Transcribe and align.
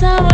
sour 0.00 0.29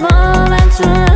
moment 0.00 0.72
to 0.78 1.11